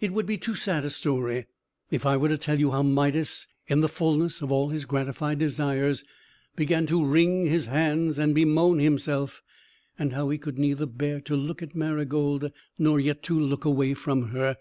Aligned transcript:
It 0.00 0.14
would 0.14 0.24
be 0.24 0.38
too 0.38 0.54
sad 0.54 0.86
a 0.86 0.88
story, 0.88 1.46
if 1.90 2.06
I 2.06 2.16
were 2.16 2.30
to 2.30 2.38
tell 2.38 2.58
you 2.58 2.70
how 2.70 2.82
Midas, 2.82 3.46
in 3.66 3.82
the 3.82 3.90
fulness 3.90 4.40
of 4.40 4.50
all 4.50 4.70
his 4.70 4.86
gratified 4.86 5.38
desires, 5.38 6.02
began 6.56 6.86
to 6.86 7.04
wring 7.04 7.44
his 7.44 7.66
hands 7.66 8.18
and 8.18 8.34
bemoan 8.34 8.78
himself; 8.78 9.42
and 9.98 10.14
how 10.14 10.30
he 10.30 10.38
could 10.38 10.58
neither 10.58 10.86
bear 10.86 11.20
to 11.20 11.36
look 11.36 11.62
at 11.62 11.74
Marygold, 11.76 12.50
nor 12.78 12.98
yet 12.98 13.22
to 13.24 13.38
look 13.38 13.66
away 13.66 13.92
from 13.92 14.28
her. 14.30 14.56